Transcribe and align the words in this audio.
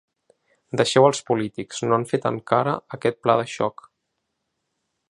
Deixeu 0.79 1.05
els 1.09 1.21
polítics, 1.27 1.83
no 1.91 1.99
han 1.99 2.07
fet 2.13 2.27
encara 2.31 2.75
aquest 2.99 3.21
pla 3.27 3.39
de 3.43 3.47
xoc. 3.57 3.87